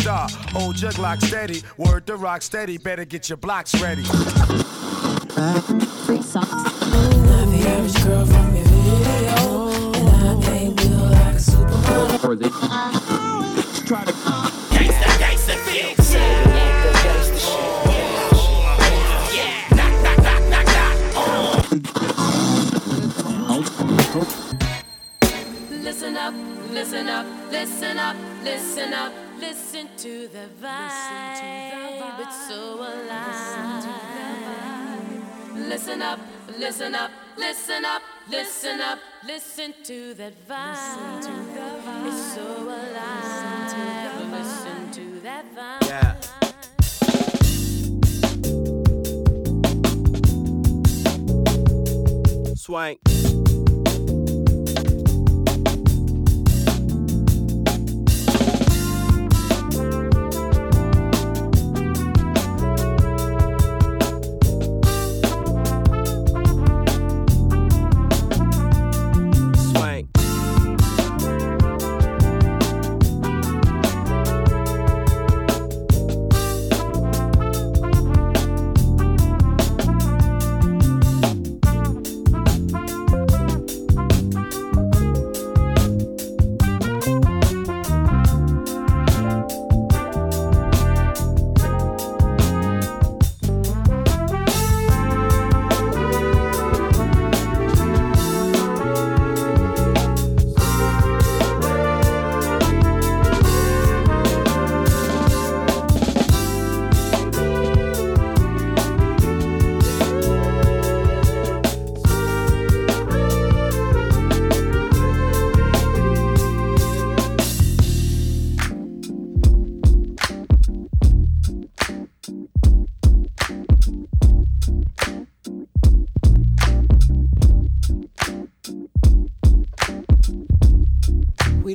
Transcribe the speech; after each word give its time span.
star. 0.00 0.28
Old 0.54 0.76
jug 0.76 0.98
lock 0.98 1.20
steady, 1.20 1.62
word 1.76 2.06
to 2.06 2.16
rock 2.16 2.42
steady. 2.42 2.78
Better 2.78 3.04
get 3.04 3.28
your 3.28 3.36
blocks 3.36 3.80
ready. 3.80 4.02
Free 6.04 6.22
socks. 6.22 6.48
The 6.50 7.64
average 7.68 8.04
girl 8.04 8.26
from 8.26 8.54
your 8.56 8.64
video, 8.64 9.70
and 9.94 10.08
I 10.08 10.40
can't 10.42 10.76
build 10.76 11.10
like 11.10 11.34
a 11.34 11.38
supermodel. 11.38 12.50
Try 13.86 14.04
to. 14.04 14.49
the 30.40 30.48
vibe. 30.66 32.20
It's 32.20 32.48
so 32.48 32.76
alive. 32.78 33.84
Listen 35.54 36.02
up, 36.02 36.20
listen 36.58 36.94
up, 36.94 37.10
listen 37.36 37.84
up, 37.84 38.02
listen 38.28 38.80
up, 38.80 38.98
listen 39.26 39.74
to 39.84 40.14
that 40.14 40.32
vibe. 40.48 42.06
It's 42.06 42.34
so 42.34 42.46
alive. 42.62 43.72
Listen 44.32 44.90
to 44.92 45.20
that 45.20 45.44
vibe. 45.54 45.88
Yeah. 45.88 46.16
Swank. 52.54 53.19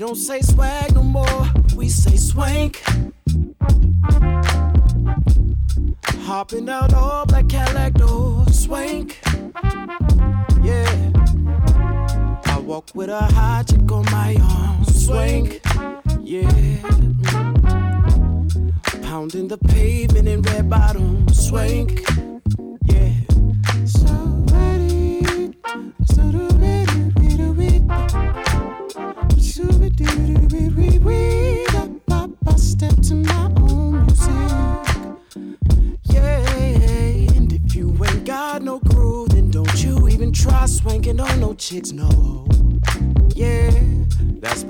don't 0.05 0.16
say 0.16 0.39
swear. 0.41 0.84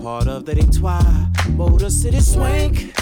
part 0.05 0.27
of 0.27 0.45
the 0.45 0.53
Detroit 0.53 1.03
Motor 1.55 1.89
City 1.89 2.19
Swank. 2.19 2.93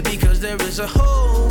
baby, 0.00 0.16
cause 0.16 0.40
there 0.40 0.56
is 0.62 0.78
a 0.78 0.86
hole 0.86 1.41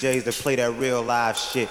DJs 0.00 0.24
that 0.24 0.34
play 0.34 0.56
that 0.56 0.70
real 0.72 1.02
live 1.02 1.36
shit. 1.36 1.68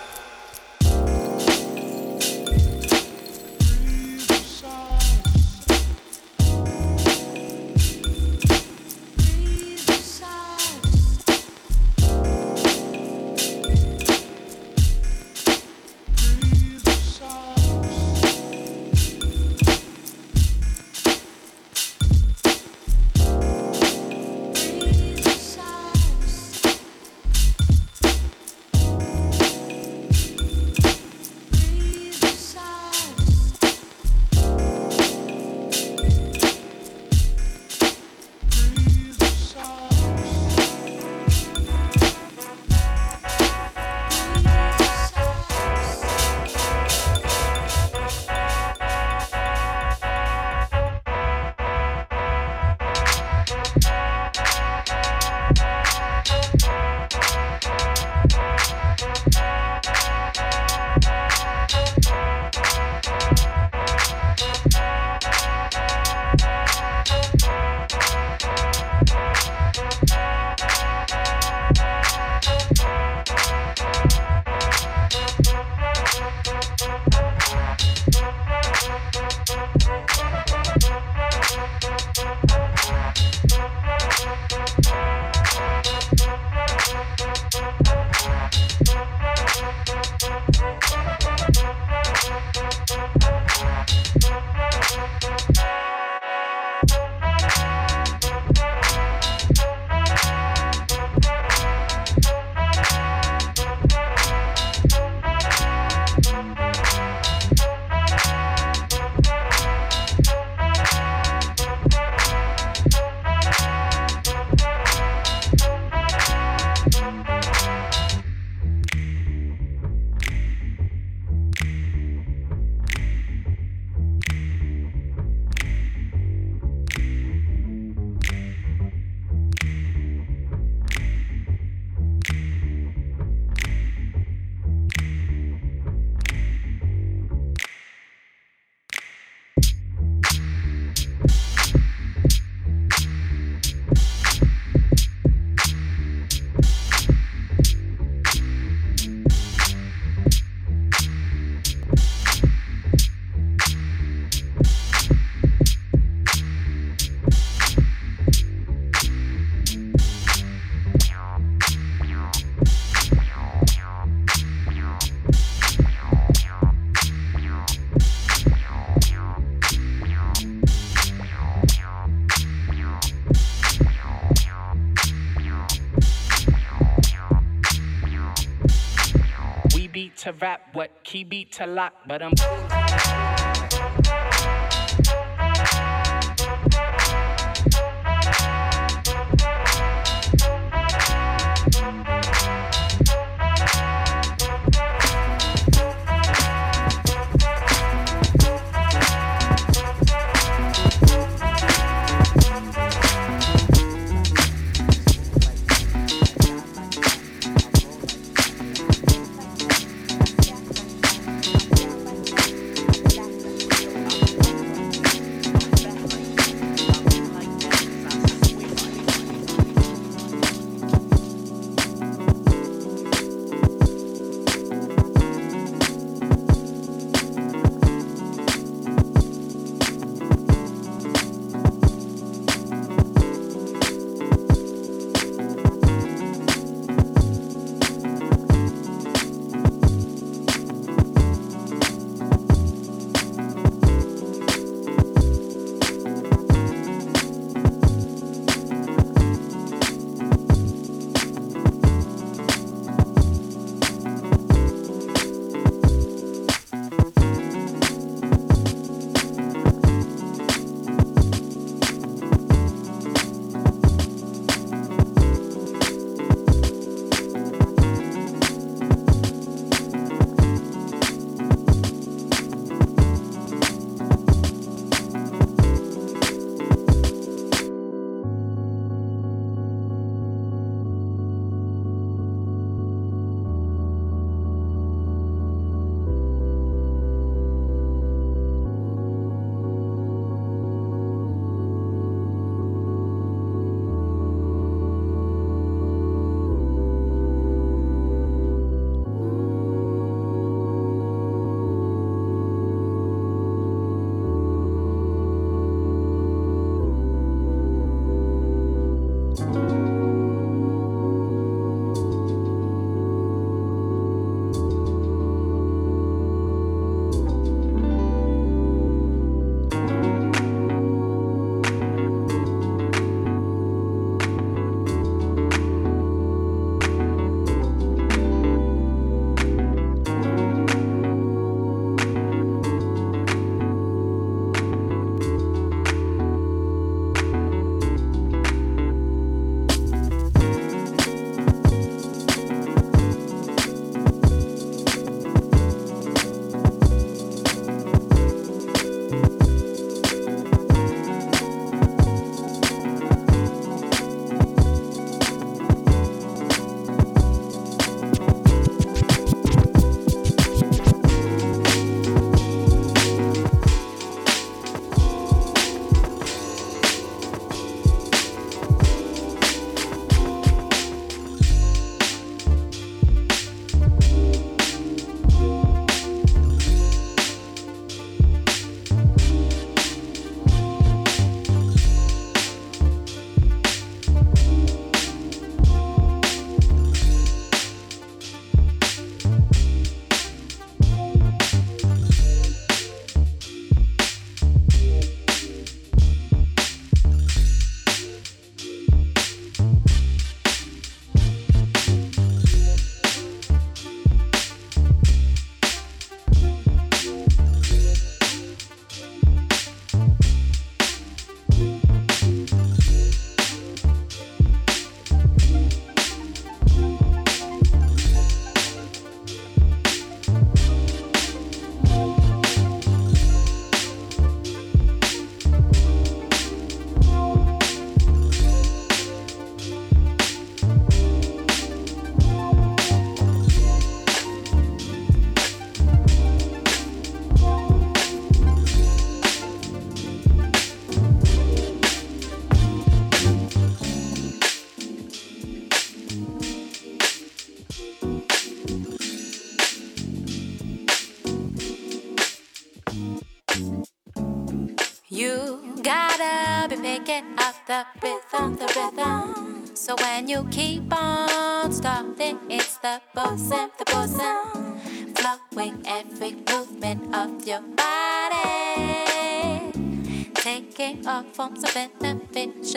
To 180.31 180.37
rap, 180.37 180.61
what 180.73 181.03
key 181.03 181.23
beat 181.23 181.51
to 181.53 181.65
lock, 181.65 181.93
but 182.07 182.21
I'm. 182.21 182.78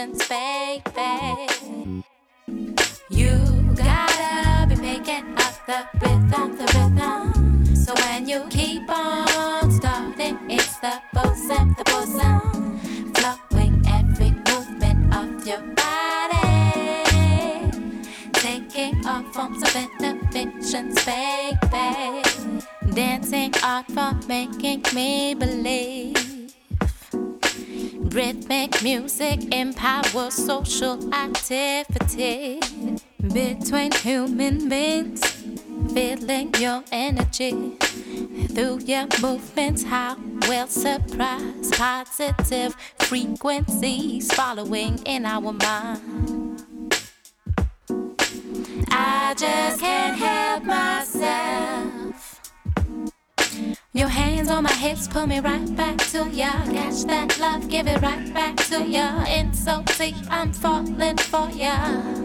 Inhibitions, 0.02 0.28
baby. 0.28 0.61
Music 29.36 29.54
empowers 29.54 30.34
social 30.34 31.14
activity 31.14 32.60
between 33.32 33.92
human 33.92 34.68
beings. 34.68 35.20
Feeling 35.92 36.54
your 36.58 36.82
energy 36.92 37.76
through 38.48 38.80
your 38.80 39.06
movements. 39.20 39.84
How 39.84 40.16
will 40.48 40.66
surprise 40.66 41.70
positive 41.72 42.74
frequencies 42.98 44.32
following 44.32 44.98
in 45.04 45.26
our 45.26 45.52
mind. 45.52 46.64
I 48.88 49.34
just 49.36 49.80
can't 49.80 50.16
help 50.16 50.64
myself. 50.64 51.91
Your 53.94 54.08
hands 54.08 54.48
on 54.48 54.62
my 54.62 54.72
hips 54.72 55.06
pull 55.06 55.26
me 55.26 55.38
right 55.40 55.76
back 55.76 55.98
to 56.12 56.26
ya. 56.30 56.50
Catch 56.64 57.04
that 57.04 57.38
love, 57.38 57.68
give 57.68 57.86
it 57.86 58.00
right 58.00 58.32
back 58.32 58.56
to 58.68 58.82
ya. 58.82 59.22
It's 59.26 59.62
so 59.62 59.84
deep, 59.98 60.14
I'm 60.30 60.50
falling 60.54 61.18
for 61.18 61.50
ya. 61.50 62.21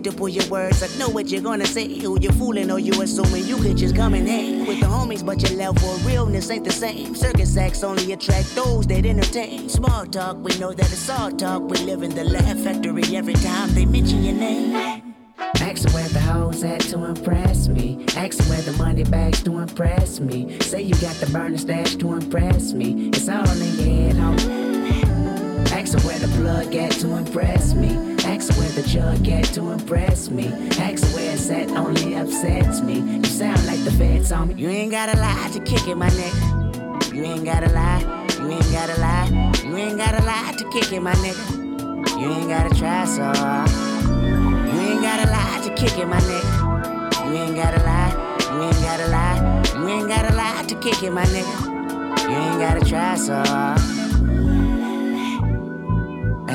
predictable 0.00 0.28
your 0.28 0.46
words. 0.46 0.82
I 0.82 0.98
know 0.98 1.08
what 1.10 1.28
you're 1.28 1.42
gonna 1.42 1.66
say. 1.66 1.86
Who 2.00 2.18
you 2.20 2.30
fooling 2.32 2.70
or 2.70 2.78
you 2.78 3.02
assuming 3.02 3.46
you 3.46 3.56
could 3.56 3.76
just 3.76 3.94
come 3.94 4.14
and 4.14 4.26
hang 4.26 4.66
with 4.66 4.80
the 4.80 4.86
homies, 4.86 5.24
but 5.24 5.42
your 5.42 5.58
level 5.58 5.94
of 5.94 6.06
realness 6.06 6.50
ain't 6.50 6.64
the 6.64 6.72
same. 6.72 7.14
Circus 7.14 7.56
acts 7.56 7.84
only 7.84 8.12
attract 8.12 8.54
those 8.54 8.86
that 8.86 9.04
entertain. 9.04 9.68
Small 9.68 10.06
talk, 10.06 10.38
we 10.38 10.56
know 10.58 10.72
that 10.72 10.90
it's 10.90 11.10
all 11.10 11.30
talk. 11.30 11.62
We 11.68 11.78
live 11.78 12.02
in 12.02 12.14
the 12.14 12.24
laugh 12.24 12.58
factory 12.60 13.04
every 13.14 13.34
time 13.34 13.74
they 13.74 13.84
mention 13.84 14.24
your 14.24 14.34
name. 14.34 15.14
Ask 15.60 15.92
where 15.92 16.08
the 16.08 16.20
hoes 16.20 16.64
at 16.64 16.80
to 16.92 17.04
impress 17.04 17.68
me. 17.68 18.04
Ask 18.16 18.38
where 18.48 18.62
the 18.62 18.72
money 18.72 19.04
bags 19.04 19.42
to 19.42 19.58
impress 19.58 20.18
me. 20.18 20.58
Say 20.60 20.82
you 20.82 20.94
got 20.94 21.16
the 21.16 21.26
burner 21.30 21.58
stash 21.58 21.96
to 21.96 22.14
impress 22.14 22.72
me. 22.72 23.08
It's 23.08 23.28
all 23.28 23.50
in 23.50 23.76
your 23.76 23.86
head, 23.86 24.16
homie. 24.16 25.70
Ask 25.72 25.98
where 26.06 26.18
the 26.18 26.28
plug 26.38 26.74
at 26.74 26.92
to 26.92 27.16
impress 27.16 27.74
me 27.74 28.09
sure 28.90 29.14
get 29.22 29.44
to 29.44 29.70
impress 29.70 30.30
me. 30.30 30.48
Ask 30.78 31.14
where 31.14 31.32
it's 31.32 31.48
at 31.48 31.70
only 31.70 32.16
upsets 32.16 32.80
me. 32.80 32.98
You 32.98 33.24
sound 33.24 33.64
like 33.64 33.82
the 33.84 33.92
feds 33.92 34.32
on 34.32 34.48
me. 34.48 34.54
You 34.54 34.68
ain't 34.68 34.90
gotta 34.90 35.16
lie 35.16 35.48
to 35.52 35.60
kick 35.60 35.86
it, 35.86 35.94
my 35.94 36.08
nigga. 36.10 37.14
You 37.14 37.22
ain't 37.22 37.44
gotta 37.44 37.72
lie. 37.72 38.00
You 38.40 38.48
ain't 38.50 38.72
gotta 38.72 39.00
lie. 39.00 39.52
You 39.64 39.76
ain't 39.76 39.96
gotta 39.96 40.24
lie 40.24 40.54
to 40.58 40.68
kick 40.70 40.92
it, 40.92 41.00
my 41.00 41.12
nigga. 41.12 42.20
You 42.20 42.32
ain't 42.32 42.48
gotta 42.48 42.74
try 42.74 43.04
so 43.04 43.22
hard. 43.22 43.70
You 44.72 44.80
ain't 44.80 45.02
gotta 45.02 45.30
lie 45.30 45.60
to 45.62 45.74
kick 45.76 45.96
it, 45.96 46.08
my 46.08 46.18
nigga. 46.18 47.26
You 47.26 47.34
ain't 47.42 47.54
gotta 47.54 47.82
lie. 47.84 48.12
You 48.52 48.62
ain't 48.62 48.82
gotta 48.82 49.06
lie. 49.06 49.62
You 49.76 49.88
ain't 49.88 50.08
gotta 50.08 50.34
lie 50.34 50.64
to 50.66 50.74
kick 50.80 51.00
it, 51.04 51.12
my 51.12 51.24
nigga. 51.26 52.28
You 52.28 52.36
ain't 52.36 52.58
gotta 52.58 52.84
try 52.84 53.14
so 53.14 53.40
hard. 53.46 54.09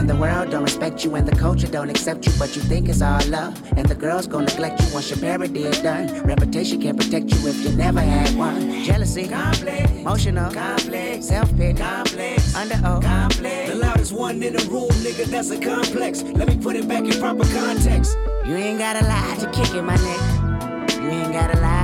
And 0.06 0.12
the 0.12 0.22
world 0.22 0.52
don't 0.52 0.62
respect 0.62 1.04
you, 1.04 1.16
and 1.16 1.28
the 1.28 1.36
culture 1.36 1.66
don't 1.66 1.90
accept 1.90 2.28
you, 2.28 2.34
but 2.38 2.56
you 2.56 2.62
think 2.62 2.90
it's 2.90 3.02
all 3.02 3.20
love. 3.26 3.60
And 3.76 3.90
the 3.90 3.96
girls 3.96 4.28
gon' 4.28 4.46
neglect 4.46 4.80
you 4.80 4.94
once 4.94 5.10
your 5.10 5.18
parody 5.18 5.64
is 5.64 5.82
done. 5.82 6.22
Reputation 6.22 6.80
can't 6.80 6.96
protect 6.96 7.34
you 7.34 7.48
if 7.48 7.58
you 7.64 7.76
never 7.76 8.02
had 8.02 8.38
one. 8.38 8.84
Jealousy, 8.84 9.28
complex, 9.28 9.90
emotional, 9.90 10.54
complex, 10.54 11.26
self 11.26 11.50
pity, 11.58 11.80
complex, 11.80 12.54
under 12.54 12.76
oath, 12.86 13.04
complex. 13.04 13.72
The 13.72 13.78
loudest 13.78 14.12
one 14.12 14.44
in 14.44 14.54
the 14.54 14.64
room, 14.70 14.92
nigga, 15.02 15.26
that's 15.26 15.50
a 15.50 15.60
complex. 15.60 16.22
Let 16.22 16.50
me 16.50 16.58
put 16.58 16.76
it 16.76 16.88
back 16.88 17.06
in 17.06 17.20
proper 17.20 17.46
context. 17.46 18.16
You 18.46 18.58
ain't 18.58 18.78
gotta 18.78 19.04
lie 19.08 19.38
to 19.40 19.50
kick 19.50 19.74
it, 19.74 19.82
my 19.82 19.98
nigga. 19.98 21.02
You 21.02 21.10
ain't 21.10 21.34
gotta 21.34 21.60
lie. 21.60 21.75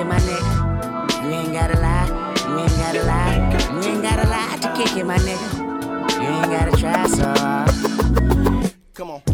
It, 0.00 0.06
my 0.06 0.18
nigga. 0.18 1.24
You 1.24 1.30
ain't 1.30 1.52
gotta 1.52 1.78
lie. 1.78 2.06
You 2.48 2.58
ain't 2.58 2.76
gotta 2.76 3.02
lie. 3.04 3.82
You 3.82 3.92
ain't 3.92 4.02
gotta 4.02 4.28
lie 4.28 4.56
to 4.60 4.72
kick 4.76 4.96
it, 4.96 5.04
my 5.04 5.18
nigga. 5.18 5.48
You 6.14 6.28
ain't 6.28 6.50
gotta 6.50 6.76
try 6.76 7.06
so 7.06 7.24
hard. 7.36 8.74
Come 8.94 9.10
on. 9.10 9.29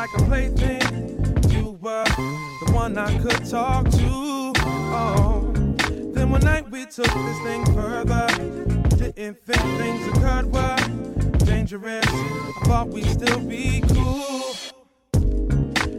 Like 0.00 0.14
a 0.14 0.24
plaything. 0.24 0.80
You 1.50 1.72
were 1.72 2.04
the 2.06 2.70
one 2.72 2.96
I 2.96 3.18
could 3.18 3.44
talk 3.44 3.84
to. 3.90 4.52
Oh. 4.96 5.52
Then 6.14 6.30
one 6.30 6.40
night 6.40 6.70
we 6.70 6.86
took 6.86 7.04
this 7.04 7.38
thing 7.40 7.66
further. 7.74 8.26
Didn't 8.96 9.44
think 9.44 9.60
things 9.78 10.08
occurred 10.08 10.46
were 10.46 10.76
dangerous. 11.44 12.06
I 12.08 12.60
thought 12.64 12.88
we'd 12.88 13.10
still 13.10 13.40
be 13.40 13.82
cool. 13.92 14.54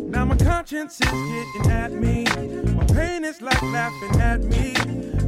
Now 0.10 0.26
my 0.26 0.36
conscience 0.38 0.99
is 0.99 1.12
getting 1.12 1.70
at 1.70 1.91
me. 1.91 2.24
My 2.74 2.86
pain 2.86 3.24
is 3.24 3.39
like 3.39 3.62
laughing 3.62 4.20
at 4.20 4.41
me. 4.41 4.74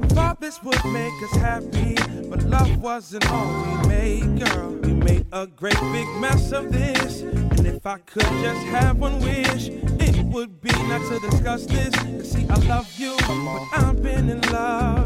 I 0.04 0.08
thought 0.16 0.42
this 0.42 0.64
would 0.64 0.84
make 0.86 1.14
us 1.22 1.36
happy, 1.36 1.94
but 2.28 2.42
love 2.46 2.82
wasn't 2.82 3.30
all 3.30 3.54
we 3.62 3.88
made, 3.88 4.40
girl. 4.44 4.93
A 5.36 5.48
great 5.48 5.80
big 5.92 6.08
mess 6.20 6.52
of 6.52 6.72
this. 6.72 7.22
And 7.22 7.66
if 7.66 7.88
I 7.88 7.98
could 7.98 8.22
just 8.22 8.62
have 8.68 9.00
one 9.00 9.20
wish, 9.20 9.70
it 9.70 10.24
would 10.28 10.62
be 10.62 10.70
not 10.70 11.02
to 11.10 11.20
discuss 11.28 11.66
this. 11.66 11.92
You 12.06 12.24
see, 12.24 12.46
I 12.52 12.56
love 12.68 12.88
you, 13.00 13.16
but 13.18 13.68
I've 13.74 14.00
been 14.04 14.30
in 14.30 14.42
love. 14.52 15.04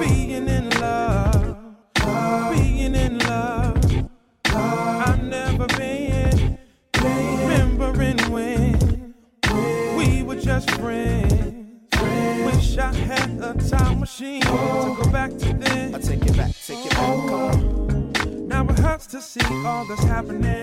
Being 0.00 0.48
in 0.48 0.70
love. 0.80 1.58
Being 2.56 2.94
in 2.94 3.18
love. 3.18 4.08
I've 4.46 5.22
never 5.22 5.66
been 5.76 6.58
remembering 6.96 8.16
when 8.32 9.14
we 9.94 10.22
were 10.22 10.40
just 10.40 10.70
friends. 10.70 11.90
Wish 12.46 12.78
I 12.78 12.94
had 12.94 13.30
a 13.42 13.52
time 13.68 14.00
machine 14.00 14.40
to 14.40 14.96
go 15.02 15.10
back 15.12 15.36
to 15.36 15.52
then. 15.52 15.94
I 15.94 15.98
take 15.98 16.24
it 16.24 16.34
back, 16.34 16.54
take 16.66 16.86
it 16.86 16.90
back. 16.92 16.96
Come 16.96 17.30
on. 17.30 17.81
Now 18.62 18.68
it 18.68 18.78
hurts 18.78 19.06
to 19.08 19.20
see 19.20 19.40
all 19.66 19.84
that's 19.86 20.04
happening. 20.04 20.62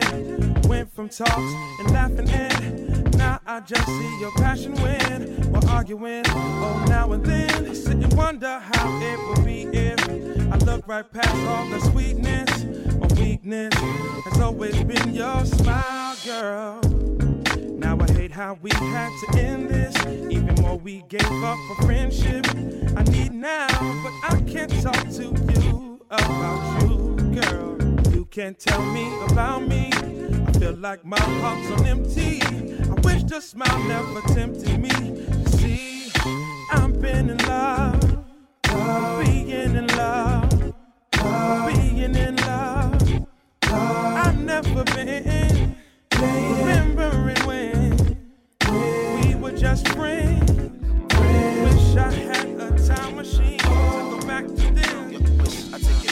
Went 0.70 0.90
from 0.94 1.10
talks 1.10 1.54
and 1.80 1.92
laughing 1.92 2.30
and 2.30 3.18
now 3.18 3.42
I 3.46 3.60
just 3.60 3.86
see 3.86 4.20
your 4.22 4.32
passion 4.38 4.74
win. 4.76 5.52
We're 5.52 5.70
arguing, 5.70 6.24
oh 6.30 6.86
now 6.88 7.12
and 7.12 7.26
then. 7.26 7.70
I 7.70 7.74
sit 7.74 7.98
and 7.98 8.14
wonder 8.14 8.58
how 8.58 9.00
it 9.02 9.20
would 9.28 9.46
be 9.46 9.64
if 9.64 10.00
I 10.50 10.58
look 10.60 10.88
right 10.88 11.12
past 11.12 11.36
all 11.46 11.68
the 11.68 11.82
sweetness. 11.92 12.64
My 12.96 13.22
weakness 13.22 13.74
has 13.74 14.40
always 14.40 14.82
been 14.82 15.14
your 15.14 15.44
smile, 15.44 16.16
girl. 16.24 16.80
Now 17.58 18.00
I 18.00 18.10
hate 18.14 18.32
how 18.32 18.58
we 18.62 18.72
had 18.72 19.12
to 19.26 19.40
end 19.40 19.68
this. 19.68 19.94
Even 20.06 20.56
more 20.62 20.78
we 20.78 21.04
gave 21.10 21.44
up 21.44 21.58
for 21.68 21.84
friendship. 21.86 22.48
I 22.96 23.04
need 23.12 23.34
now, 23.34 23.68
but 24.04 24.14
I 24.34 24.42
can't 24.48 24.72
talk 24.82 25.10
to 25.10 25.24
you 25.24 26.00
about 26.10 26.82
you, 26.84 27.42
girl. 27.42 27.79
Can't 28.32 28.60
tell 28.60 28.84
me 28.94 29.12
about 29.28 29.68
me. 29.68 29.90
I 29.92 30.52
feel 30.60 30.74
like 30.74 31.04
my 31.04 31.20
heart's 31.20 31.82
on 31.82 31.88
empty. 31.88 32.40
I 32.44 32.94
wish 33.02 33.24
the 33.24 33.42
smile 33.42 33.84
never 33.86 34.22
tempted 34.36 34.80
me. 34.80 34.92
See, 35.48 36.12
I've 36.72 37.02
been 37.02 37.32
in 37.32 37.38
love, 37.40 38.00
being 38.62 39.50
in 39.50 39.88
love, 39.88 40.76
being 41.12 42.16
in 42.16 42.36
love. 42.36 43.26
I've 43.64 44.40
never 44.40 44.84
been 44.84 45.76
remembering 46.16 47.46
when 47.48 47.98
we 49.22 49.36
were 49.36 49.58
just 49.58 49.88
friends. 49.90 50.52
Wish 50.52 51.96
I 51.98 52.12
had 52.12 52.48
a 52.62 52.88
time 52.88 53.16
machine 53.16 53.58
to 53.58 53.68
go 53.68 54.20
back 54.28 54.46
to 54.46 54.54
then. 54.54 55.16
I 55.74 55.80
take 55.80 56.06
it 56.06 56.09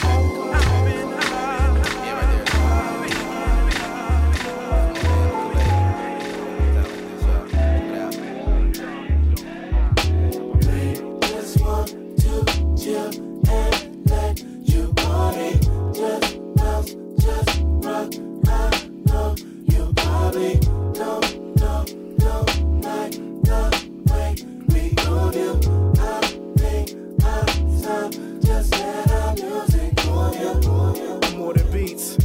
more 31.48 31.54
than 31.54 31.72
beats, 31.72 32.16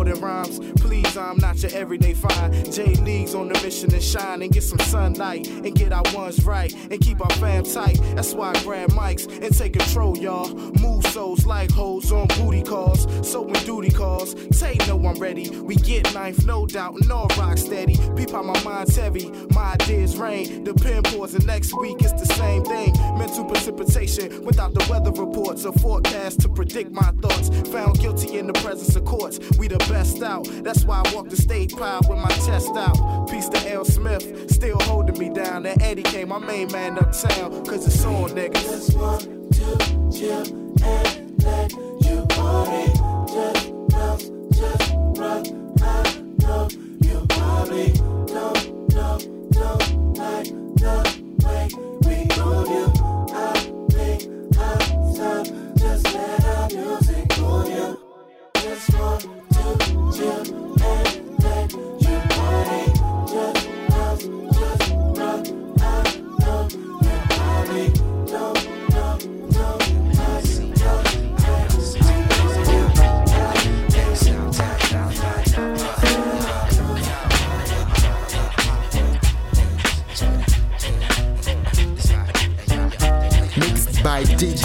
more 0.00 0.14
than 0.14 0.22
rhymes. 0.22 0.58
Please, 0.80 1.16
I'm 1.16 1.36
not 1.38 1.62
your 1.62 1.72
everyday 1.72 2.14
fine. 2.14 2.52
J 2.72 2.94
League's 2.94 3.34
on 3.34 3.48
the 3.48 3.60
mission 3.60 3.90
to 3.90 4.00
shine 4.00 4.40
and 4.40 4.50
get 4.50 4.62
some 4.62 4.78
sunlight 4.78 5.46
and 5.48 5.74
get 5.74 5.92
our 5.92 6.04
ones 6.14 6.42
right 6.44 6.72
and 6.90 6.98
keep 7.00 7.20
our 7.20 7.30
fam 7.36 7.64
tight. 7.64 8.00
That's 8.14 8.32
why 8.32 8.52
I 8.54 8.62
grab 8.62 8.90
mics 8.90 9.26
and 9.42 9.54
take 9.56 9.74
control, 9.74 10.16
y'all. 10.16 10.48
Move 10.80 11.04
souls 11.06 11.44
like 11.44 11.70
hoes 11.70 12.12
on 12.12 12.28
booty 12.28 12.62
calls. 12.62 13.06
So 13.28 13.42
when 13.42 13.62
duty 13.64 13.90
calls, 13.90 14.34
say 14.52 14.76
no, 14.86 14.96
I'm 15.06 15.18
ready. 15.18 15.50
We 15.50 15.74
get 15.74 16.14
ninth, 16.14 16.46
no 16.46 16.66
doubt, 16.66 16.94
and 16.94 17.12
all 17.12 17.28
rock 17.36 17.58
steady. 17.58 17.96
Peep 18.16 18.30
how 18.30 18.42
my 18.42 18.60
mind's 18.62 18.96
heavy, 18.96 19.30
my 19.50 19.72
ideas 19.74 20.16
rain. 20.16 20.64
The 20.64 20.72
pen 20.74 21.02
pours, 21.02 21.34
and 21.34 21.46
next 21.46 21.74
week 21.74 21.98
it's 22.00 22.12
the 22.12 22.32
same 22.34 22.64
thing. 22.64 22.92
Mental 23.18 23.44
precipitation 23.44 24.44
without 24.44 24.72
the 24.72 24.86
weather 24.90 25.10
reports 25.10 25.66
or 25.66 25.72
forecast 25.74 26.40
to 26.40 26.48
predict 26.48 26.90
my 26.90 27.10
thoughts. 27.20 27.50
Found 27.70 28.00
guilty 28.00 28.38
in 28.38 28.46
the 28.46 28.54
presence 28.54 28.96
of 28.96 29.04
courts. 29.04 29.38
We 29.58 29.68
the 29.68 29.89
best 29.90 30.22
out. 30.22 30.44
That's 30.62 30.84
why 30.84 31.02
I 31.04 31.14
walk 31.14 31.28
the 31.28 31.36
stage 31.36 31.74
proud 31.74 32.08
with 32.08 32.18
my 32.18 32.30
chest 32.46 32.70
out. 32.76 33.28
Peace 33.28 33.48
to 33.48 33.72
L. 33.72 33.84
Smith, 33.84 34.50
still 34.50 34.78
holding 34.80 35.18
me 35.18 35.28
down. 35.28 35.64
Then 35.64 35.80
Eddie 35.82 36.02
came, 36.02 36.28
my 36.28 36.38
main 36.38 36.70
man 36.72 36.98
uptown. 36.98 37.64
Cause 37.66 37.86
it's 37.86 38.04
on, 38.04 38.30
niggas. 38.30 38.62
Just 38.62 38.96
want 38.96 39.22
to 39.52 40.10
chill 40.16 40.42
and 40.82 41.42
let 41.42 41.72
you 41.72 42.26
party. 42.28 42.92
Just 43.32 43.72
bounce, 43.88 44.30
just 44.56 44.92
rock. 45.18 45.46
I 45.82 46.22
know 46.38 46.68
you 47.00 47.26
probably 47.28 48.09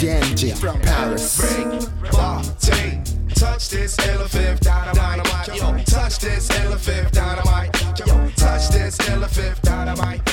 Ganji 0.06 0.56
from 0.56 0.80
Paris. 0.82 1.36
Break, 1.36 2.12
bar, 2.12 2.40
touch 3.34 3.68
this 3.70 3.98
elephant 3.98 4.60
dynamite. 4.60 5.48
Yo, 5.48 5.76
touch 5.84 6.20
this 6.20 6.48
elephant 6.50 7.12
dynamite. 7.12 7.98
Yo, 7.98 8.30
touch 8.36 8.68
this 8.68 9.00
elephant 9.08 9.60
dynamite. 9.62 10.24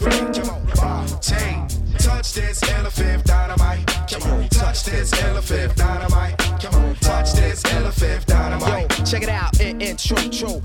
Break, 0.00 0.74
bar, 0.74 1.06
take 1.20 1.76
touch 1.98 2.32
this 2.32 2.62
elephant 2.70 3.24
dynamite. 3.24 3.86
Come 4.10 4.32
on, 4.32 4.48
touch 4.48 4.84
this 4.84 5.12
elephant 5.22 5.76
dynamite. 5.76 6.38
Come 6.60 6.74
on, 6.74 6.94
touch 6.96 7.34
this 7.34 7.64
elephant 7.66 8.26
dynamite. 8.26 8.98
Yo, 8.98 9.04
check 9.04 9.22
it 9.22 9.28
out, 9.28 9.60
it, 9.60 9.80
it 9.80 9.98
true, 9.98 10.28
true 10.30 10.62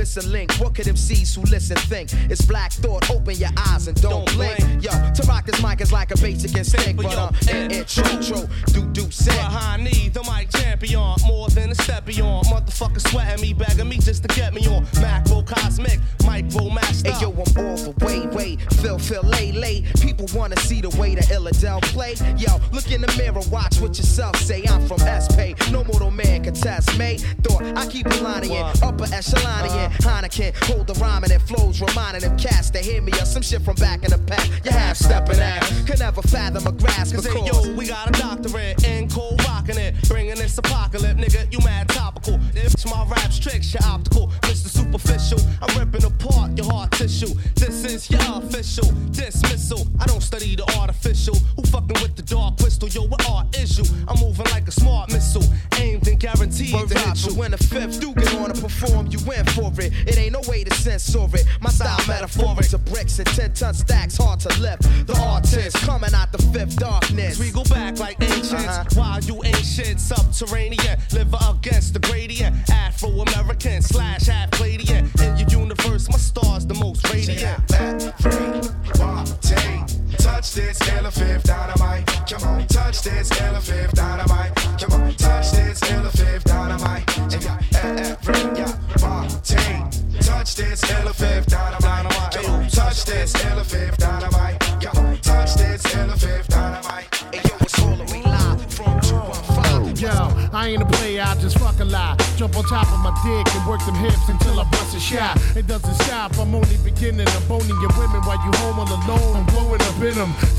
missing 0.00 0.32
link. 0.32 0.50
What 0.54 0.74
could 0.74 0.86
MCs 0.86 1.36
who 1.36 1.42
listen 1.42 1.76
think? 1.76 2.10
It's 2.30 2.40
black 2.42 2.72
thought. 2.72 3.10
Open 3.10 3.34
your 3.34 3.50
eyes 3.68 3.86
and 3.86 4.00
don't, 4.00 4.24
blink. 4.32 4.58
Yo, 4.82 4.90
to 4.90 5.22
rock 5.28 5.44
this 5.44 5.62
mic 5.62 5.82
is 5.82 5.92
like 5.92 6.10
a 6.10 6.16
basic 6.16 6.56
instinct, 6.56 6.96
but 6.96 7.14
uh, 7.14 7.30
in 7.50 7.70
intro, 7.70 8.04
tro, 8.22 8.40
do 8.72 8.86
do 8.96 9.02
synth. 9.12 9.36
Behind 9.36 9.84
me, 9.84 10.08
the 10.08 10.22
mic 10.22 10.48
champion, 10.50 11.14
more 11.26 11.48
than 11.50 11.70
a 11.70 11.74
step 11.74 12.06
beyond. 12.06 12.46
Motherfucker 12.46 13.00
sweating 13.10 13.42
me, 13.42 13.52
begging 13.52 13.90
me 13.90 13.98
just 13.98 14.22
to 14.22 14.28
get 14.34 14.54
me 14.54 14.66
on. 14.68 14.86
Macro 15.02 15.42
cosmic, 15.42 16.00
micro 16.24 16.70
master. 16.70 17.12
Hey 17.12 17.20
yo, 17.20 17.30
I'm 17.30 17.66
all 17.66 17.76
the 17.76 17.94
way, 18.04 18.26
way. 18.28 18.56
Phil, 18.80 18.98
Phil, 18.98 19.22
lay, 19.22 19.52
lay. 19.52 19.82
People 20.00 20.26
wanna 20.34 20.56
see 20.60 20.80
the 20.80 20.90
way 20.98 21.14
the 21.14 21.22
Illadel 21.22 21.82
play. 21.92 22.14
Yo, 22.38 22.58
look 22.72 22.90
in 22.90 23.02
the 23.02 23.14
mirror, 23.18 23.42
watch 23.50 23.78
what 23.80 23.98
yourself 23.98 24.36
say. 24.36 24.64
I'm 24.66 24.86
from 24.86 25.00
SP. 25.00 25.52
No 25.70 25.84
mortal 25.84 26.10
man 26.10 26.44
can 26.44 26.54
test 26.54 26.98
me. 26.98 27.18
Thought 27.42 27.64
I 27.76 27.86
keep 27.86 28.06
a 28.06 28.16
line 28.24 28.44
in 28.44 28.64
upper 28.82 29.04
echelon 29.12 29.66
in 29.66 29.89
Heineken. 29.98 30.54
Hold 30.66 30.86
the 30.86 30.94
rhyme 30.94 31.24
and 31.24 31.32
it 31.32 31.40
flows, 31.40 31.80
reminding 31.80 32.22
them 32.22 32.36
cats 32.38 32.70
to 32.70 32.78
hear 32.78 33.02
me 33.02 33.12
or 33.12 33.24
some 33.24 33.42
shit 33.42 33.62
from 33.62 33.74
back 33.76 34.04
in 34.04 34.10
the 34.10 34.18
past. 34.18 34.50
You 34.64 34.70
half 34.70 34.96
stepping 34.96 35.40
out, 35.40 35.62
Could 35.86 35.98
never 35.98 36.22
fathom 36.22 36.66
a 36.66 36.72
grasp 36.72 37.14
Cause 37.14 37.26
hey, 37.26 37.44
yo, 37.44 37.74
we 37.74 37.88
got 37.88 38.08
a 38.08 38.12
doctorate 38.12 38.59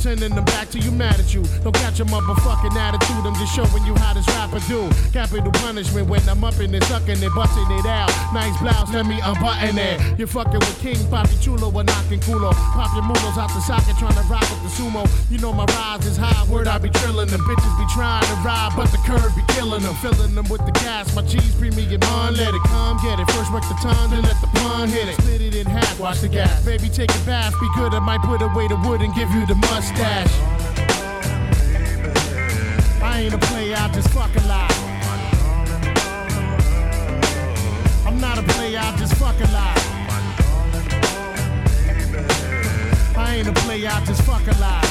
sending 0.01 0.33
them 0.33 0.45
back 0.45 0.67
to 0.71 0.79
you 0.79 0.91
mad 0.91 1.19
at 1.19 1.33
you. 1.33 1.45
Don't 1.61 1.75
catch 1.75 1.99
a 1.99 2.05
motherfucking 2.05 2.73
attitude, 2.73 3.23
I'm 3.23 3.35
just 3.35 3.53
showing 3.53 3.85
you 3.85 3.93
how 3.95 4.13
this 4.13 4.27
rapper 4.33 4.59
do. 4.67 4.89
Capital 5.13 5.51
punishment 5.61 6.09
when 6.09 6.27
I'm 6.27 6.43
up 6.43 6.59
in 6.59 6.73
it, 6.73 6.83
sucking 6.85 7.21
it, 7.21 7.33
busting 7.35 7.69
it 7.69 7.85
out. 7.85 8.09
Nice 8.33 8.57
blouse, 8.59 8.91
let 8.93 9.05
me 9.05 9.21
unbutton 9.21 9.77
it. 9.77 10.17
You're 10.17 10.27
fucking 10.27 10.59
with 10.59 10.79
King 10.81 10.97
Papi 11.13 11.37
Chulo 11.41 11.71
or 11.71 11.83
knocking 11.83 12.19
culo. 12.21 12.51
Pop 12.73 12.89
your 12.95 13.05
mulos 13.05 13.37
out 13.37 13.53
the 13.53 13.61
socket, 13.61 13.95
trying 13.97 14.17
to 14.17 14.25
rock 14.25 14.45
with 14.49 14.63
the 14.65 14.71
sumo. 14.73 15.05
You 15.29 15.37
know 15.37 15.53
my 15.53 15.65
rise 15.65 16.05
is 16.05 16.17
high, 16.17 16.49
word 16.51 16.67
I 16.67 16.79
be 16.79 16.89
drilling 16.89 17.29
them. 17.29 17.41
Bitches 17.41 17.77
be 17.77 17.85
trying 17.93 18.25
to 18.25 18.35
ride, 18.41 18.73
but 18.75 18.89
the 18.91 18.97
curve 19.05 19.35
be 19.35 19.43
killing 19.53 19.83
them. 19.83 19.93
Filling 20.01 20.33
them 20.33 20.49
with 20.49 20.65
the 20.65 20.73
gas, 20.81 21.15
my 21.15 21.21
cheese 21.21 21.53
premium 21.55 22.01
on, 22.17 22.33
let 22.35 22.53
it 22.53 22.63
come, 22.65 22.97
get 23.03 23.19
it. 23.19 23.29
First 23.31 23.53
work 23.53 23.63
the 23.69 23.77
time, 23.77 24.09
then 24.09 24.23
let 24.23 24.39
the 24.41 24.50
pun 24.61 24.89
hit 24.89 25.09
it. 25.09 25.15
Split 25.15 25.41
it 25.41 25.55
in 25.55 25.65
half, 25.65 25.99
watch 25.99 26.19
the 26.21 26.27
gas. 26.27 26.63
Baby, 26.65 26.89
take 26.89 27.11
a 27.11 27.19
bath, 27.25 27.53
be 27.59 27.67
good, 27.75 27.93
I 27.93 27.99
might 27.99 28.21
put 28.21 28.41
away 28.41 28.67
the 28.67 28.77
wood 28.77 29.01
and 29.01 29.13
give 29.13 29.29
you 29.31 29.45
the 29.45 29.55
mustache. 29.55 30.33
I 33.01 33.21
ain't 33.21 33.33
a 33.33 33.37
player, 33.37 33.75
I 33.77 33.87
just 33.89 34.09
fucking 34.09 34.47
lie. 34.47 34.67
I'm 38.05 38.19
not 38.19 38.37
a 38.37 38.43
player, 38.43 38.79
I 38.79 38.95
just 38.97 39.15
fucking 39.15 39.51
lie. 39.51 39.77
I 43.17 43.35
ain't 43.37 43.47
a 43.47 43.53
player, 43.53 43.89
I 43.91 44.05
just 44.05 44.21
fucking 44.23 44.59
lie. 44.59 44.87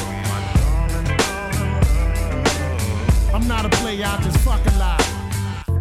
I'm 3.33 3.47
not 3.47 3.64
a 3.64 3.68
player, 3.68 4.07
I 4.07 4.21
just 4.23 4.39
fucking 4.39 4.79
lie. 4.79 4.99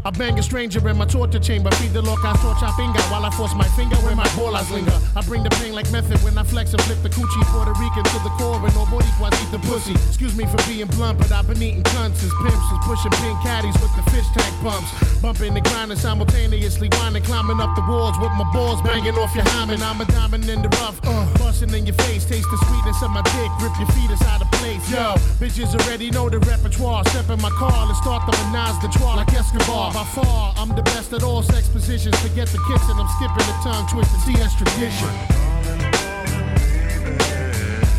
I 0.10 0.12
bang 0.12 0.40
a 0.40 0.42
stranger 0.42 0.82
in 0.90 0.98
my 0.98 1.06
torture 1.06 1.38
chamber. 1.38 1.70
Feed 1.78 1.94
the 1.94 2.02
loca 2.02 2.34
torcha 2.42 2.76
finger 2.76 3.00
while 3.14 3.26
I 3.26 3.30
force 3.30 3.54
my 3.54 3.68
finger 3.78 3.96
where 3.98 4.16
my 4.16 4.26
bolas 4.34 4.72
linger. 4.72 4.98
I 5.16 5.22
bring 5.22 5.44
the 5.44 5.52
pain 5.62 5.76
like 5.76 5.86
method 5.92 6.18
when 6.26 6.36
I 6.36 6.42
flex 6.42 6.74
and 6.74 6.82
flip 6.82 6.98
the 7.04 7.10
coochie 7.10 7.46
Puerto 7.54 7.78
Rican 7.78 8.02
to 8.02 8.18
the 8.26 8.34
core 8.42 8.58
and 8.58 8.74
nobody 8.74 9.06
quite 9.22 9.38
eat 9.38 9.52
the 9.54 9.62
pussy. 9.70 9.94
Excuse 10.10 10.34
me 10.36 10.50
for 10.50 10.58
being 10.66 10.90
blunt, 10.98 11.20
but 11.20 11.32
I've 11.32 11.46
been 11.46 11.62
eating 11.62 11.84
cunts 11.84 12.26
as 12.26 12.34
pimps 12.42 12.68
is 12.74 12.82
pushing 12.90 13.14
pink 13.22 13.38
caddies 13.46 13.78
with 13.78 13.94
the 13.94 14.02
fish 14.10 14.26
tank 14.34 14.50
pumps. 14.66 14.90
Bumping 15.22 15.54
and 15.54 15.66
grinding 15.70 16.00
simultaneously, 16.00 16.90
grinding, 16.90 17.22
climbing 17.22 17.62
up 17.62 17.76
the 17.76 17.86
walls 17.86 18.18
with 18.18 18.34
my 18.34 18.50
balls 18.50 18.82
banging 18.82 19.14
off 19.14 19.36
your 19.36 19.46
hymen. 19.54 19.78
I'm 19.84 20.02
a 20.02 20.06
diamond 20.06 20.50
in 20.50 20.64
the 20.64 20.70
rough, 20.82 20.98
uh, 21.06 21.30
busting 21.38 21.70
in 21.70 21.86
your 21.86 22.00
face. 22.10 22.26
Taste 22.26 22.50
the 22.50 22.58
sweetness 22.66 23.04
of 23.06 23.12
my 23.12 23.22
dick, 23.38 23.52
rip 23.62 23.78
your 23.78 23.90
feet 23.94 24.10
inside 24.10 24.42
of 24.42 24.50
place. 24.58 24.82
Yo, 24.90 25.14
bitches 25.38 25.70
already 25.78 26.10
know 26.10 26.30
the 26.30 26.40
repertoire. 26.50 27.06
Step 27.14 27.30
in 27.30 27.40
my 27.46 27.54
car, 27.62 27.86
let's 27.86 28.02
start 28.02 28.26
the 28.26 28.34
menage 28.50 28.82
the 28.82 28.90
trois 28.98 29.16
like 29.22 29.30
Escobar. 29.38 29.99
By 30.00 30.06
far, 30.06 30.54
I'm 30.56 30.70
the 30.70 30.82
best 30.82 31.12
at 31.12 31.24
all 31.24 31.44
sex 31.44 31.68
positions. 31.68 32.18
Forget 32.20 32.48
the 32.48 32.60
kissing, 32.72 32.96
I'm 32.98 33.10
skipping 33.18 33.46
the 33.52 33.58
tongue 33.62 33.86
twisted. 33.90 34.22
CS 34.22 34.56
tradition. 34.56 35.10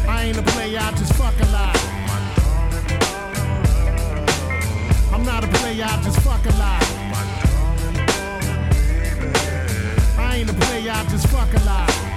I 0.09 0.24
ain't 0.24 0.38
a 0.38 0.42
player, 0.42 0.78
I 0.80 0.92
just 0.92 1.12
fucking 1.12 1.53
lie. 1.53 1.76
I'm 5.12 5.24
not 5.26 5.44
a 5.44 5.48
player, 5.48 5.84
I 5.84 6.03
just 6.03 6.18
fucking 6.20 6.57
lie. 6.59 6.80
I 10.16 10.36
ain't 10.36 10.48
a 10.48 10.55
player, 10.55 10.92
I 10.92 11.05
just 11.11 11.26
fucking 11.26 11.66
lie. 11.66 11.86
I'm 11.86 12.09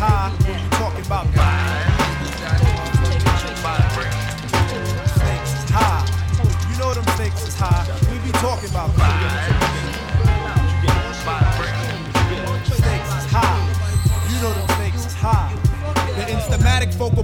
high. 0.00 0.69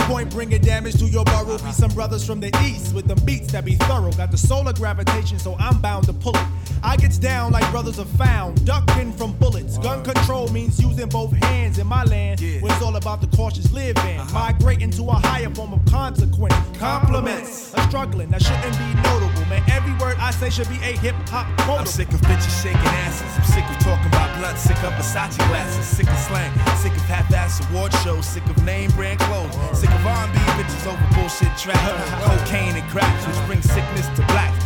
Point 0.06 0.30
bringing 0.30 0.60
damage 0.60 0.98
to 0.98 1.06
your 1.06 1.24
burrow. 1.24 1.58
Be 1.58 1.72
some 1.72 1.90
brothers 1.90 2.24
from 2.24 2.40
the 2.40 2.50
east 2.64 2.94
with 2.94 3.06
them 3.06 3.18
beats 3.24 3.52
that 3.52 3.64
be 3.64 3.74
thorough. 3.74 4.12
Got 4.12 4.30
the 4.30 4.38
solar 4.38 4.72
gravitation, 4.72 5.38
so 5.38 5.56
I'm 5.58 5.80
bound 5.80 6.06
to 6.06 6.12
pull 6.12 6.36
it. 6.36 6.46
I 6.82 6.96
gets 6.96 7.18
down 7.18 7.52
like 7.52 7.68
brothers 7.70 7.98
are 7.98 8.04
found, 8.04 8.64
ducking 8.64 9.12
from 9.12 9.32
bullets. 9.34 9.78
Gun 9.78 10.04
control 10.04 10.48
means 10.48 10.80
using 10.80 11.08
both 11.08 11.32
hands 11.32 11.78
in 11.78 11.86
my 11.86 12.04
land, 12.04 12.40
where 12.40 12.72
it's 12.72 12.82
all 12.82 12.96
about 12.96 13.20
the 13.20 13.26
cautious 13.36 13.72
living. 13.72 14.18
Uh-huh. 14.18 14.32
Migrating 14.32 14.90
to 14.92 15.02
a 15.04 15.14
higher 15.14 15.50
form 15.50 15.72
of 15.72 15.84
consequence. 15.86 16.54
Compliments, 16.78 17.74
a 17.74 17.80
struggling 17.82 18.30
that 18.30 18.42
shouldn't 18.42 18.76
be 18.78 19.02
notable. 19.02 19.44
Man, 19.46 19.62
every 19.70 19.92
word 19.94 20.16
I 20.18 20.30
say 20.30 20.50
should 20.50 20.68
be 20.68 20.76
a 20.76 20.96
hip 20.98 21.14
hop 21.28 21.46
quote. 21.60 21.80
I'm 21.80 21.86
sick 21.86 22.08
of 22.12 22.20
bitches 22.22 22.62
shaking 22.62 22.80
asses. 23.06 23.26
I'm 23.36 23.44
sick 23.44 23.64
of 23.64 23.78
talking 23.82 24.06
about 24.08 24.38
blunt, 24.38 24.58
sick 24.58 24.76
of 24.84 24.92
Versace 24.94 25.38
glasses, 25.48 25.86
sick 25.86 26.08
of 26.08 26.18
slang, 26.18 26.52
sick 26.76 26.92
of 26.92 27.02
half-ass 27.02 27.68
award 27.70 27.92
shows, 28.04 28.26
sick 28.26 28.44
of 28.46 28.62
name 28.64 28.90
brand 28.92 29.18
clothes, 29.20 29.54
sick 29.78 29.90
R&B 30.04 30.38
bitches 30.58 30.86
over 30.86 31.06
bullshit 31.14 31.56
trap, 31.56 31.78
cocaine 32.22 32.74
and 32.76 32.88
cracks, 32.90 33.26
which 33.26 33.46
bring 33.46 33.62
sickness 33.62 34.08
to 34.16 34.22
black. 34.26 34.65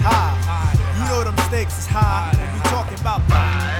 high. 0.00 0.72
You 0.96 1.08
know 1.08 1.24
them 1.24 1.36
stakes 1.48 1.78
is 1.78 1.86
high. 1.86 2.32
We 2.54 2.60
talking 2.70 2.98
about 3.00 3.26
Stakes 3.28 3.79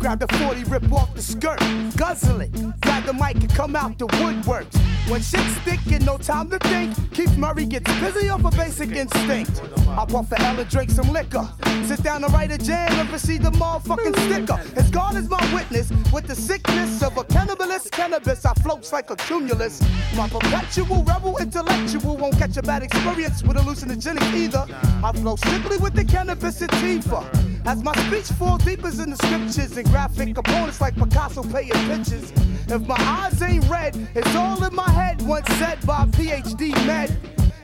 grab 0.00 0.18
the 0.18 0.28
40, 0.38 0.64
rip 0.64 0.90
off 0.92 1.14
the 1.14 1.22
skirt, 1.22 1.60
guzzle 1.96 2.40
it, 2.40 2.50
grab 2.80 3.04
the 3.04 3.12
mic 3.12 3.36
and 3.36 3.50
come 3.50 3.76
out 3.76 3.98
the 3.98 4.06
woodworks. 4.06 4.74
When 5.10 5.20
shit's 5.20 5.58
thinking, 5.58 6.04
no 6.04 6.16
time 6.16 6.48
to 6.50 6.58
think. 6.58 6.94
Keith 7.12 7.36
Murray 7.36 7.66
gets 7.66 7.92
busy 8.00 8.28
off 8.30 8.44
a 8.44 8.50
basic 8.56 8.92
instinct. 8.92 9.60
I 9.88 10.06
puff 10.06 10.30
the 10.30 10.40
L 10.40 10.58
and 10.58 10.70
drink 10.70 10.90
some 10.90 11.12
liquor. 11.12 11.48
Sit 11.84 12.02
down 12.02 12.24
and 12.24 12.32
write 12.32 12.52
a 12.52 12.58
jam 12.58 12.92
and 12.92 13.10
receive 13.10 13.42
the 13.42 13.50
motherfucking 13.50 14.16
sticker. 14.26 14.78
As 14.78 14.90
God 14.90 15.16
is 15.16 15.28
my 15.28 15.54
witness, 15.54 15.90
with 16.12 16.26
the 16.26 16.34
sickness 16.34 17.02
of 17.02 17.16
a 17.16 17.24
cannibalist 17.24 17.90
cannabis, 17.90 18.44
I 18.46 18.54
floats 18.54 18.92
like 18.92 19.10
a 19.10 19.16
cumulus. 19.16 19.82
My 20.16 20.28
perpetual 20.28 21.02
rebel 21.02 21.36
intellectual 21.38 22.16
won't 22.16 22.38
catch 22.38 22.56
a 22.56 22.62
bad 22.62 22.82
experience 22.82 23.42
with 23.42 23.56
hallucinogenic 23.56 24.32
either. 24.32 24.66
I 25.04 25.12
flow 25.12 25.36
strictly 25.36 25.78
with 25.78 25.94
the 25.94 26.04
cannabis 26.04 26.58
sativa. 26.58 27.28
As 27.66 27.82
my 27.82 27.94
speech 28.06 28.26
falls 28.38 28.64
deeper 28.64 28.88
in 28.88 29.10
the 29.10 29.16
scriptures 29.16 29.76
and 29.76 29.89
graphic 29.90 30.34
components 30.34 30.80
like 30.80 30.94
Picasso 30.94 31.42
paying 31.42 31.70
pictures. 31.70 32.32
If 32.68 32.86
my 32.86 32.96
eyes 32.98 33.42
ain't 33.42 33.68
red, 33.68 33.96
it's 34.14 34.34
all 34.34 34.62
in 34.64 34.74
my 34.74 34.88
head. 34.90 35.20
Once 35.22 35.46
said 35.58 35.84
by 35.86 36.06
PhD 36.06 36.70
med. 36.86 37.16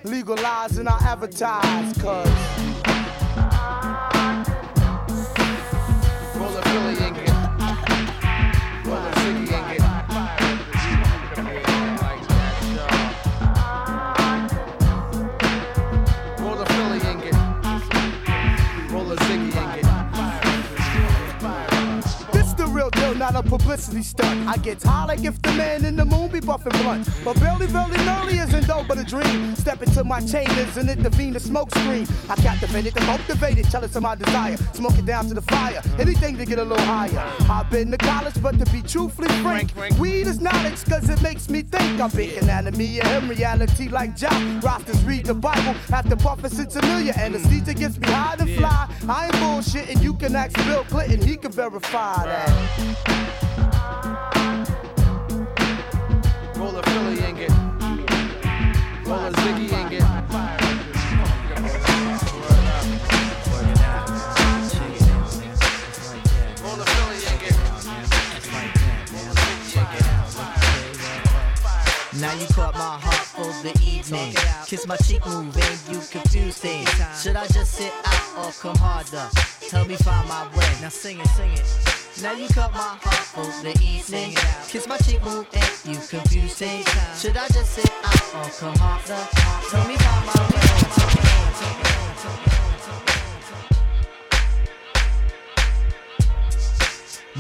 Legalize 0.05 0.79
and 0.79 0.89
I 0.89 0.99
advertise, 1.01 1.93
cuz. 1.99 4.16
A 23.37 23.43
publicity 23.43 24.03
stunt. 24.03 24.49
I 24.49 24.57
get 24.57 24.82
high 24.82 25.05
like 25.05 25.22
if 25.24 25.41
the 25.43 25.53
man 25.53 25.84
in 25.84 25.97
the 25.97 26.05
moon 26.05 26.30
be 26.30 26.41
buffing 26.41 26.72
blunt. 26.82 27.09
But 27.24 27.39
barely, 27.39 27.66
barely, 27.66 27.99
barely 27.99 28.39
isn't 28.39 28.66
dope 28.66 28.89
but 28.89 28.99
a 28.99 29.05
dream. 29.05 29.55
Step 29.57 29.82
into 29.82 30.05
my 30.05 30.20
chambers 30.20 30.76
and 30.76 30.89
it 30.89 31.03
the 31.03 31.11
Venus 31.11 31.45
smoke 31.45 31.70
screen. 31.74 32.07
I 32.30 32.37
captivated 32.37 32.95
the 32.95 33.03
motivated, 33.03 33.68
jealous 33.70 33.95
of 33.95 34.03
my 34.03 34.14
desire. 34.14 34.57
Smoke 34.72 34.99
it 34.99 35.07
down 35.07 35.26
to 35.28 35.34
the 35.34 35.43
fire, 35.43 35.82
anything 35.99 36.39
to 36.39 36.47
get 36.47 36.59
a 36.59 36.64
little 36.64 36.84
higher. 36.87 37.32
I've 37.51 37.70
been 37.70 37.91
to 37.91 37.99
college, 37.99 38.41
but 38.43 38.59
to 38.59 38.72
be 38.72 38.80
truthfully 38.82 39.28
frank, 39.43 39.72
weed 39.99 40.26
is 40.26 40.41
knowledge 40.41 40.82
cause 40.84 41.09
it 41.11 41.20
makes 41.22 41.51
me 41.51 41.62
think. 41.62 42.01
I'm 42.01 42.11
big 42.11 42.43
anatomy 42.43 43.01
and 43.01 43.09
him 43.09 43.28
reality 43.28 43.89
like 43.89 44.16
John. 44.16 44.61
Rosters 44.61 45.05
read 45.05 45.26
the 45.26 45.34
Bible 45.34 45.74
after 45.93 46.16
puffing 46.16 46.51
since 46.51 46.74
a 46.76 46.82
million. 46.82 47.14
Anesthesia 47.18 47.74
gets 47.74 47.99
me 47.99 48.09
high 48.09 48.37
to 48.37 48.47
fly. 48.57 48.89
I 49.09 49.26
ain't 49.26 49.34
bullshitting, 49.34 50.03
you 50.03 50.14
can 50.14 50.34
ask 50.34 50.55
Bill 50.66 50.84
Clinton, 50.84 51.20
he 51.20 51.37
can 51.37 51.53
verify 51.53 52.24
that. 52.24 53.26
A 59.07 59.09
Ziggy 59.09 59.73
and 59.73 59.91
get. 59.91 60.01
Now 72.21 72.33
you 72.35 72.47
caught 72.49 72.75
my 72.75 72.99
heart 72.99 73.15
for 73.15 73.45
the 73.63 73.71
evening. 73.81 74.35
Kiss 74.67 74.89
my 74.89 74.97
cheek 74.97 75.25
move 75.25 75.57
and 75.57 75.81
you 75.89 76.01
confuse 76.11 76.59
things. 76.59 76.91
Should 77.23 77.37
I 77.37 77.47
just 77.47 77.75
sit 77.75 77.93
out 78.05 78.47
or 78.47 78.51
come 78.61 78.77
harder? 78.77 79.29
Help 79.71 79.87
me 79.87 79.95
find 79.95 80.29
my 80.29 80.49
way. 80.57 80.67
Now 80.83 80.89
sing 80.89 81.21
it, 81.21 81.29
sing 81.29 81.53
it. 81.53 81.96
Now 82.23 82.33
you 82.33 82.49
cut 82.49 82.73
my 82.73 82.79
heart 82.79 83.05
for 83.05 83.45
the 83.62 83.73
evening. 83.85 84.35
Kiss 84.69 84.89
my 84.89 84.97
cheek 84.99 85.23
move 85.23 85.47
and 85.53 85.85
you 85.85 86.01
confuse 86.09 86.55
things. 86.55 86.87
Should 87.21 87.37
I 87.37 87.47
just 87.49 87.73
sit 87.73 87.91
out 88.05 88.35
or 88.35 88.49
come 88.59 88.75
harder? 88.79 89.29
Tell 89.71 89.87
me 89.87 89.97
find 89.97 90.27
my 90.27 90.33
way. 90.55 90.57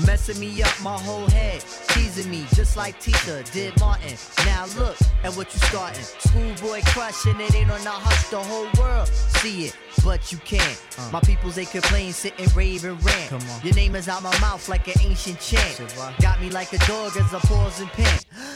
Messing 0.04 0.38
me 0.38 0.62
up 0.62 0.74
my 0.82 0.98
whole 0.98 1.26
head, 1.28 1.64
teasing 1.88 2.30
me 2.30 2.44
just 2.54 2.76
like 2.76 3.00
Tisha 3.00 3.50
did 3.52 3.78
Martin. 3.80 4.14
Now 4.44 4.66
look 4.76 4.96
at 5.24 5.32
what 5.34 5.52
you 5.54 5.60
starting. 5.60 6.02
Schoolboy 6.02 6.82
crushing 6.86 7.40
it 7.40 7.54
ain't 7.54 7.70
on 7.70 7.82
the 7.82 7.90
hush, 7.90 8.28
the 8.28 8.38
whole 8.38 8.68
world 8.78 9.08
see 9.46 9.66
it, 9.66 9.76
but 10.04 10.32
you 10.32 10.38
can't. 10.38 10.80
My 11.12 11.20
peoples 11.20 11.54
they 11.54 11.64
complain, 11.64 12.12
sit 12.12 12.38
and 12.38 12.54
rave 12.54 12.84
and 12.84 13.02
rant. 13.04 13.64
Your 13.64 13.74
name 13.74 13.94
is 13.94 14.08
out 14.08 14.22
my 14.22 14.36
mouth 14.40 14.68
like 14.68 14.86
an 14.88 15.00
ancient 15.02 15.40
chant. 15.40 15.80
Got 16.20 16.40
me 16.40 16.50
like 16.50 16.72
a 16.72 16.78
dog 16.86 17.16
as 17.16 17.32
I 17.32 17.38
pause 17.40 17.80
and 17.80 17.90
pant. 17.90 18.26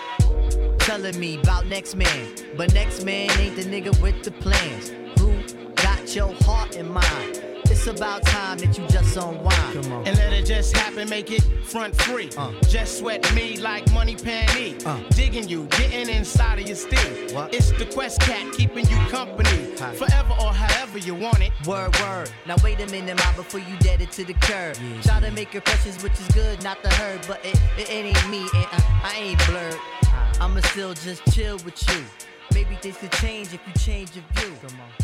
Telling 0.85 1.19
me 1.19 1.39
about 1.39 1.67
next 1.67 1.95
man, 1.95 2.33
but 2.57 2.73
next 2.73 3.05
man 3.05 3.29
ain't 3.39 3.55
the 3.55 3.63
nigga 3.63 3.99
with 4.01 4.23
the 4.23 4.31
plans. 4.31 4.89
Who 5.19 5.31
got 5.75 6.15
your 6.15 6.33
heart 6.41 6.75
in 6.75 6.91
mind? 6.91 7.43
It's 7.65 7.85
about 7.85 8.23
time 8.23 8.57
that 8.57 8.77
you 8.77 8.87
just 8.87 9.15
unwind. 9.15 9.85
And 10.07 10.17
let 10.17 10.33
it 10.33 10.45
just 10.45 10.75
happen, 10.75 11.07
make 11.07 11.31
it 11.31 11.41
front 11.63 11.95
free. 12.01 12.29
Uh. 12.35 12.51
Just 12.67 12.97
sweat 12.97 13.33
me 13.35 13.57
like 13.57 13.89
money 13.93 14.15
panty. 14.15 14.83
Uh. 14.85 14.97
Digging 15.09 15.47
you, 15.47 15.65
getting 15.65 16.09
inside 16.09 16.59
of 16.59 16.67
your 16.67 16.75
steel. 16.75 16.99
It's 17.53 17.71
the 17.71 17.85
Quest 17.85 18.19
Cat 18.21 18.51
keeping 18.53 18.89
you 18.89 18.97
company. 19.07 19.75
Forever 19.95 20.33
or 20.41 20.51
however 20.51 20.97
you 20.97 21.15
want 21.15 21.41
it. 21.41 21.51
Word, 21.65 21.97
word. 22.01 22.31
Now 22.47 22.55
wait 22.63 22.81
a 22.81 22.87
minute, 22.87 23.17
ma, 23.17 23.35
before 23.35 23.61
you 23.61 23.77
dead 23.79 24.01
it 24.01 24.11
to 24.13 24.25
the 24.25 24.33
curb. 24.33 24.75
Try 25.03 25.19
to 25.21 25.31
make 25.31 25.53
impressions, 25.55 26.03
which 26.03 26.19
is 26.19 26.27
good, 26.29 26.63
not 26.63 26.81
the 26.83 26.89
herd, 26.89 27.21
but 27.27 27.45
it, 27.45 27.55
it, 27.77 27.89
it 27.89 28.17
ain't 28.17 28.29
me, 28.29 28.41
and 28.41 28.67
I, 28.71 29.01
I 29.03 29.19
ain't 29.19 29.47
blurred. 29.47 29.79
I'ma 30.39 30.61
still 30.61 30.93
just 30.93 31.23
chill 31.33 31.57
with 31.65 31.81
you. 31.89 32.03
Maybe 32.53 32.75
things 32.75 32.97
could 32.97 33.11
change 33.13 33.53
if 33.53 33.61
you 33.65 33.73
change 33.73 34.11
your 34.15 34.25
view. 34.33 34.53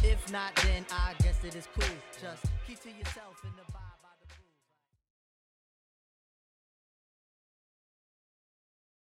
If 0.04 0.32
not, 0.32 0.56
then 0.64 0.86
I 0.92 1.14
guess 1.24 1.44
it 1.44 1.56
is 1.56 1.68
cool. 1.74 1.88
Just 2.22 2.46
keep 2.68 2.82
to 2.82 2.90
yourself 2.90 3.37